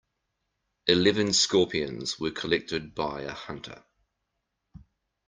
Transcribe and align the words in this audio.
Eleven 0.87 1.31
scorpions 1.31 2.19
were 2.19 2.31
collected 2.31 2.95
by 2.95 3.21
a 3.21 3.33
hunter. 3.33 3.85